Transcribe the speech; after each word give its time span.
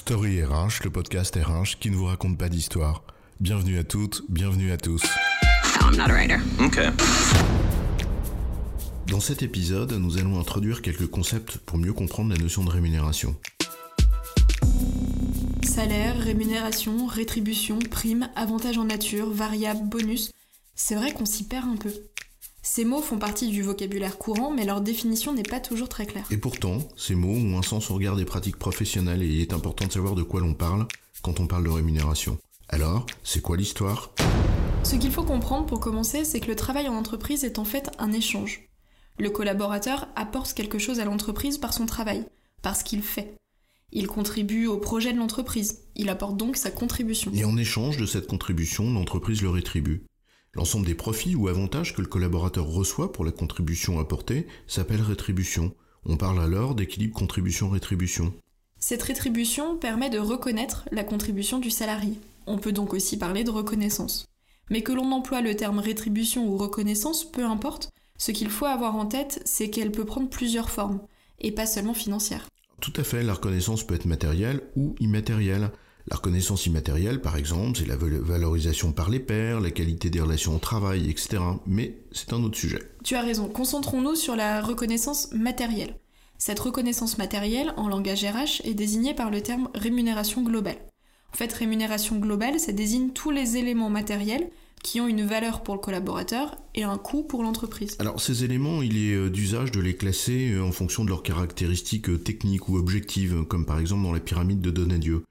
Story 0.00 0.42
RH, 0.42 0.82
le 0.84 0.90
podcast 0.90 1.36
RH 1.36 1.78
qui 1.78 1.90
ne 1.90 1.94
vous 1.94 2.06
raconte 2.06 2.38
pas 2.38 2.48
d'histoire. 2.48 3.04
Bienvenue 3.38 3.78
à 3.78 3.84
toutes, 3.84 4.22
bienvenue 4.30 4.72
à 4.72 4.78
tous. 4.78 5.02
No, 5.78 5.88
I'm 5.88 5.96
not 5.98 6.04
a 6.04 6.14
writer. 6.14 6.38
Okay. 6.58 6.88
Dans 9.08 9.20
cet 9.20 9.42
épisode, 9.42 9.92
nous 9.92 10.16
allons 10.16 10.40
introduire 10.40 10.80
quelques 10.80 11.06
concepts 11.06 11.58
pour 11.58 11.76
mieux 11.76 11.92
comprendre 11.92 12.32
la 12.32 12.38
notion 12.38 12.64
de 12.64 12.70
rémunération. 12.70 13.36
Salaire, 15.64 16.18
rémunération, 16.18 17.06
rétribution, 17.06 17.78
prime, 17.78 18.30
avantage 18.36 18.78
en 18.78 18.84
nature, 18.84 19.30
variable, 19.30 19.86
bonus. 19.86 20.30
C'est 20.74 20.94
vrai 20.94 21.12
qu'on 21.12 21.26
s'y 21.26 21.46
perd 21.46 21.68
un 21.68 21.76
peu. 21.76 21.92
Ces 22.62 22.84
mots 22.84 23.00
font 23.00 23.18
partie 23.18 23.48
du 23.48 23.62
vocabulaire 23.62 24.18
courant, 24.18 24.52
mais 24.52 24.66
leur 24.66 24.82
définition 24.82 25.32
n'est 25.32 25.42
pas 25.42 25.60
toujours 25.60 25.88
très 25.88 26.04
claire. 26.04 26.26
Et 26.30 26.36
pourtant, 26.36 26.78
ces 26.94 27.14
mots 27.14 27.34
ont 27.34 27.58
un 27.58 27.62
sens 27.62 27.90
au 27.90 27.94
regard 27.94 28.16
des 28.16 28.26
pratiques 28.26 28.58
professionnelles 28.58 29.22
et 29.22 29.26
il 29.26 29.40
est 29.40 29.54
important 29.54 29.86
de 29.86 29.92
savoir 29.92 30.14
de 30.14 30.22
quoi 30.22 30.40
l'on 30.40 30.52
parle 30.52 30.86
quand 31.22 31.40
on 31.40 31.46
parle 31.46 31.64
de 31.64 31.70
rémunération. 31.70 32.38
Alors, 32.68 33.06
c'est 33.24 33.40
quoi 33.40 33.56
l'histoire? 33.56 34.12
Ce 34.84 34.96
qu'il 34.96 35.10
faut 35.10 35.24
comprendre 35.24 35.66
pour 35.66 35.80
commencer, 35.80 36.24
c'est 36.24 36.40
que 36.40 36.48
le 36.48 36.56
travail 36.56 36.86
en 36.88 36.94
entreprise 36.94 37.44
est 37.44 37.58
en 37.58 37.64
fait 37.64 37.90
un 37.98 38.12
échange. 38.12 38.68
Le 39.18 39.30
collaborateur 39.30 40.08
apporte 40.14 40.52
quelque 40.52 40.78
chose 40.78 41.00
à 41.00 41.06
l'entreprise 41.06 41.56
par 41.56 41.72
son 41.72 41.86
travail, 41.86 42.26
par 42.62 42.76
ce 42.76 42.84
qu'il 42.84 43.02
fait. 43.02 43.36
Il 43.92 44.06
contribue 44.06 44.66
au 44.66 44.76
projet 44.76 45.12
de 45.12 45.18
l'entreprise, 45.18 45.84
il 45.96 46.10
apporte 46.10 46.36
donc 46.36 46.56
sa 46.56 46.70
contribution. 46.70 47.32
Et 47.34 47.44
en 47.44 47.56
échange 47.56 47.96
de 47.96 48.06
cette 48.06 48.26
contribution, 48.26 48.92
l'entreprise 48.92 49.42
le 49.42 49.50
rétribue. 49.50 50.04
L'ensemble 50.54 50.86
des 50.86 50.94
profits 50.94 51.36
ou 51.36 51.48
avantages 51.48 51.94
que 51.94 52.02
le 52.02 52.08
collaborateur 52.08 52.66
reçoit 52.66 53.12
pour 53.12 53.24
la 53.24 53.30
contribution 53.30 54.00
apportée 54.00 54.48
s'appelle 54.66 55.00
rétribution. 55.00 55.72
On 56.04 56.16
parle 56.16 56.40
alors 56.40 56.74
d'équilibre 56.74 57.14
contribution-rétribution. 57.14 58.34
Cette 58.78 59.02
rétribution 59.02 59.76
permet 59.76 60.10
de 60.10 60.18
reconnaître 60.18 60.88
la 60.90 61.04
contribution 61.04 61.58
du 61.60 61.70
salarié. 61.70 62.14
On 62.46 62.58
peut 62.58 62.72
donc 62.72 62.94
aussi 62.94 63.16
parler 63.16 63.44
de 63.44 63.50
reconnaissance. 63.50 64.24
Mais 64.70 64.82
que 64.82 64.92
l'on 64.92 65.12
emploie 65.12 65.40
le 65.40 65.54
terme 65.54 65.78
rétribution 65.78 66.48
ou 66.48 66.56
reconnaissance, 66.56 67.30
peu 67.30 67.44
importe, 67.44 67.90
ce 68.18 68.32
qu'il 68.32 68.50
faut 68.50 68.66
avoir 68.66 68.96
en 68.96 69.06
tête, 69.06 69.40
c'est 69.44 69.70
qu'elle 69.70 69.92
peut 69.92 70.04
prendre 70.04 70.30
plusieurs 70.30 70.70
formes, 70.70 71.00
et 71.38 71.52
pas 71.52 71.66
seulement 71.66 71.94
financière. 71.94 72.48
Tout 72.80 72.92
à 72.96 73.04
fait, 73.04 73.22
la 73.22 73.34
reconnaissance 73.34 73.86
peut 73.86 73.94
être 73.94 74.06
matérielle 74.06 74.62
ou 74.76 74.94
immatérielle. 75.00 75.70
La 76.08 76.16
reconnaissance 76.16 76.66
immatérielle, 76.66 77.20
par 77.20 77.36
exemple, 77.36 77.78
c'est 77.78 77.86
la 77.86 77.96
valorisation 77.96 78.92
par 78.92 79.10
les 79.10 79.20
pairs, 79.20 79.60
la 79.60 79.70
qualité 79.70 80.10
des 80.10 80.20
relations 80.20 80.56
au 80.56 80.58
travail, 80.58 81.08
etc. 81.10 81.38
Mais 81.66 81.98
c'est 82.12 82.32
un 82.32 82.42
autre 82.42 82.56
sujet. 82.56 82.80
Tu 83.04 83.14
as 83.14 83.22
raison, 83.22 83.48
concentrons-nous 83.48 84.14
sur 84.14 84.36
la 84.36 84.60
reconnaissance 84.60 85.32
matérielle. 85.32 85.96
Cette 86.38 86.60
reconnaissance 86.60 87.18
matérielle, 87.18 87.74
en 87.76 87.88
langage 87.88 88.24
RH, 88.24 88.62
est 88.64 88.74
désignée 88.74 89.14
par 89.14 89.30
le 89.30 89.42
terme 89.42 89.68
rémunération 89.74 90.42
globale. 90.42 90.78
En 91.32 91.36
fait, 91.36 91.52
rémunération 91.52 92.16
globale, 92.16 92.58
ça 92.58 92.72
désigne 92.72 93.10
tous 93.10 93.30
les 93.30 93.56
éléments 93.56 93.90
matériels 93.90 94.50
qui 94.82 95.00
ont 95.00 95.08
une 95.08 95.26
valeur 95.26 95.62
pour 95.62 95.74
le 95.74 95.80
collaborateur 95.80 96.56
et 96.74 96.84
un 96.84 96.96
coût 96.96 97.22
pour 97.22 97.42
l'entreprise. 97.42 97.96
Alors 97.98 98.20
ces 98.20 98.44
éléments, 98.44 98.82
il 98.82 98.96
est 98.96 99.14
euh, 99.14 99.30
d'usage 99.30 99.70
de 99.70 99.80
les 99.80 99.94
classer 99.94 100.52
euh, 100.52 100.64
en 100.64 100.72
fonction 100.72 101.04
de 101.04 101.10
leurs 101.10 101.22
caractéristiques 101.22 102.08
euh, 102.08 102.18
techniques 102.18 102.68
ou 102.68 102.76
objectives, 102.76 103.44
comme 103.44 103.66
par 103.66 103.78
exemple 103.78 104.02
dans 104.02 104.12
la 104.12 104.20
pyramide 104.20 104.60
de 104.60 104.70
Donadieu. 104.70 105.22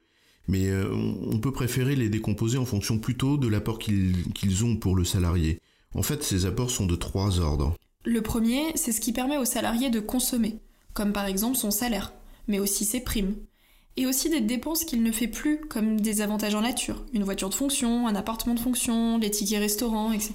Mais 0.48 0.72
on 0.74 1.38
peut 1.38 1.52
préférer 1.52 1.96
les 1.96 2.10
décomposer 2.10 2.58
en 2.58 2.66
fonction 2.66 2.98
plutôt 2.98 3.38
de 3.38 3.48
l'apport 3.48 3.78
qu'ils 3.78 4.66
ont 4.66 4.78
pour 4.78 4.96
le 4.96 5.04
salarié. 5.04 5.60
En 5.94 6.02
fait, 6.02 6.24
ces 6.24 6.46
apports 6.46 6.72
sont 6.72 6.86
de 6.86 6.96
trois 6.96 7.40
ordres. 7.40 7.76
Le 8.06 8.22
premier, 8.22 8.64
c'est 8.76 8.92
ce 8.92 9.02
qui 9.02 9.12
permet 9.12 9.38
au 9.38 9.46
salarié 9.46 9.90
de 9.90 10.00
consommer, 10.00 10.60
comme 10.94 11.14
par 11.14 11.26
exemple 11.26 11.58
son 11.58 11.70
salaire, 11.70 12.14
mais 12.48 12.60
aussi 12.60 12.86
ses 12.86 13.02
primes. 13.02 13.36
Et 13.98 14.06
aussi 14.06 14.30
des 14.30 14.40
dépenses 14.40 14.86
qu'il 14.86 15.04
ne 15.04 15.12
fait 15.12 15.28
plus, 15.28 15.60
comme 15.60 16.00
des 16.00 16.22
avantages 16.22 16.56
en 16.56 16.62
nature, 16.62 17.04
une 17.14 17.24
voiture 17.24 17.50
de 17.50 17.56
fonction, 17.56 18.08
un 18.08 18.16
appartement 18.16 18.56
de 18.56 18.60
fonction, 18.60 19.18
les 19.18 19.30
tickets 19.30 19.60
restaurants, 19.60 20.14
etc. 20.14 20.34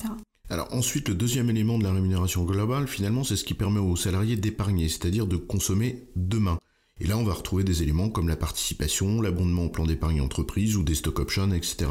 Alors 0.50 0.68
ensuite, 0.74 1.08
le 1.08 1.14
deuxième 1.14 1.48
élément 1.48 1.78
de 1.78 1.84
la 1.84 1.92
rémunération 1.92 2.44
globale, 2.44 2.86
finalement, 2.86 3.24
c'est 3.24 3.36
ce 3.36 3.44
qui 3.44 3.54
permet 3.54 3.80
aux 3.80 3.96
salariés 3.96 4.36
d'épargner, 4.36 4.88
c'est-à-dire 4.88 5.26
de 5.26 5.36
consommer 5.36 6.08
demain. 6.16 6.58
Et 7.00 7.06
là, 7.06 7.18
on 7.18 7.24
va 7.24 7.34
retrouver 7.34 7.64
des 7.64 7.82
éléments 7.82 8.08
comme 8.08 8.28
la 8.28 8.36
participation, 8.36 9.20
l'abondement 9.20 9.64
au 9.64 9.68
plan 9.68 9.84
d'épargne 9.84 10.20
entreprise 10.20 10.76
ou 10.76 10.84
des 10.84 10.94
stock 10.94 11.18
options, 11.18 11.52
etc. 11.52 11.90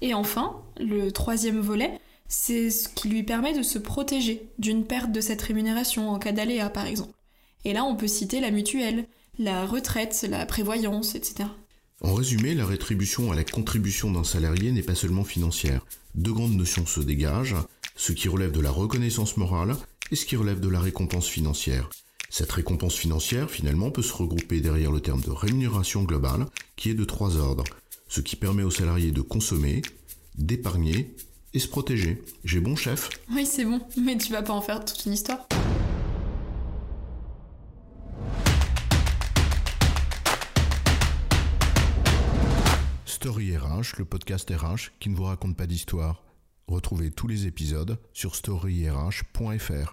Et 0.00 0.14
enfin, 0.14 0.62
le 0.80 1.12
troisième 1.12 1.60
volet, 1.60 2.00
c'est 2.26 2.70
ce 2.70 2.88
qui 2.88 3.08
lui 3.08 3.22
permet 3.22 3.56
de 3.56 3.62
se 3.62 3.78
protéger 3.78 4.48
d'une 4.58 4.84
perte 4.84 5.12
de 5.12 5.20
cette 5.20 5.42
rémunération 5.42 6.10
en 6.10 6.18
cas 6.18 6.32
d'aléa, 6.32 6.70
par 6.70 6.86
exemple. 6.86 7.12
Et 7.64 7.72
là, 7.72 7.84
on 7.84 7.96
peut 7.96 8.08
citer 8.08 8.40
la 8.40 8.50
mutuelle, 8.50 9.06
la 9.38 9.66
retraite, 9.66 10.26
la 10.28 10.46
prévoyance, 10.46 11.14
etc. 11.14 11.48
En 12.02 12.14
résumé, 12.14 12.54
la 12.54 12.66
rétribution 12.66 13.30
à 13.30 13.36
la 13.36 13.44
contribution 13.44 14.10
d'un 14.10 14.24
salarié 14.24 14.72
n'est 14.72 14.82
pas 14.82 14.94
seulement 14.94 15.24
financière. 15.24 15.84
Deux 16.14 16.32
grandes 16.32 16.56
notions 16.56 16.86
se 16.86 17.00
dégagent, 17.00 17.56
ce 17.94 18.12
qui 18.12 18.28
relève 18.28 18.52
de 18.52 18.60
la 18.60 18.70
reconnaissance 18.70 19.36
morale 19.36 19.76
et 20.10 20.16
ce 20.16 20.24
qui 20.24 20.36
relève 20.36 20.60
de 20.60 20.68
la 20.68 20.80
récompense 20.80 21.28
financière. 21.28 21.90
Cette 22.32 22.52
récompense 22.52 22.94
financière, 22.94 23.50
finalement, 23.50 23.90
peut 23.90 24.02
se 24.02 24.12
regrouper 24.12 24.60
derrière 24.60 24.92
le 24.92 25.00
terme 25.00 25.20
de 25.20 25.32
rémunération 25.32 26.04
globale, 26.04 26.46
qui 26.76 26.88
est 26.88 26.94
de 26.94 27.04
trois 27.04 27.36
ordres, 27.36 27.64
ce 28.06 28.20
qui 28.20 28.36
permet 28.36 28.62
aux 28.62 28.70
salariés 28.70 29.10
de 29.10 29.20
consommer, 29.20 29.82
d'épargner 30.36 31.16
et 31.54 31.58
se 31.58 31.66
protéger. 31.66 32.22
J'ai 32.44 32.60
bon, 32.60 32.76
chef? 32.76 33.10
Oui, 33.32 33.44
c'est 33.46 33.64
bon, 33.64 33.80
mais 34.00 34.16
tu 34.16 34.32
vas 34.32 34.42
pas 34.42 34.52
en 34.52 34.60
faire 34.60 34.84
toute 34.84 35.04
une 35.06 35.14
histoire. 35.14 35.48
Story 43.06 43.56
RH, 43.56 43.98
le 43.98 44.04
podcast 44.04 44.48
RH 44.48 44.92
qui 45.00 45.10
ne 45.10 45.16
vous 45.16 45.24
raconte 45.24 45.56
pas 45.56 45.66
d'histoire. 45.66 46.22
Retrouvez 46.68 47.10
tous 47.10 47.26
les 47.26 47.48
épisodes 47.48 47.98
sur 48.12 48.36
storyrh.fr. 48.36 49.90